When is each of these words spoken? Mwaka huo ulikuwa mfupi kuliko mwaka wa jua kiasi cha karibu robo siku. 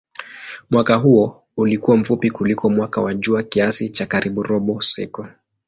Mwaka 0.69 0.95
huo 0.95 1.43
ulikuwa 1.57 1.97
mfupi 1.97 2.31
kuliko 2.31 2.69
mwaka 2.69 3.01
wa 3.01 3.13
jua 3.13 3.43
kiasi 3.43 3.89
cha 3.89 4.05
karibu 4.05 4.43
robo 4.43 4.81
siku. 4.81 5.27